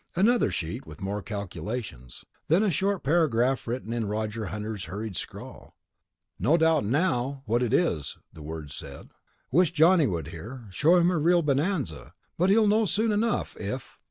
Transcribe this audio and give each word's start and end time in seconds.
Another 0.15 0.49
sheet 0.49 0.87
with 0.87 0.99
more 0.99 1.21
calculations. 1.21 2.25
Then 2.47 2.63
a 2.63 2.71
short 2.71 3.03
paragraph 3.03 3.67
written 3.67 3.93
in 3.93 4.07
Roger 4.07 4.47
Hunter's 4.47 4.85
hurried 4.85 5.15
scrawl. 5.15 5.75
"No 6.39 6.57
doubt 6.57 6.85
now 6.85 7.43
what 7.45 7.61
it 7.61 7.71
is," 7.71 8.17
the 8.33 8.41
words 8.41 8.73
said. 8.73 9.11
"Wish 9.51 9.73
Johnny 9.73 10.07
were 10.07 10.27
here, 10.27 10.65
show 10.71 10.95
him 10.97 11.11
a 11.11 11.19
real 11.19 11.43
bonanza, 11.43 12.15
but 12.35 12.49
he'll 12.49 12.65
know 12.65 12.85
soon 12.85 13.11
enough 13.11 13.55
if...." 13.59 13.99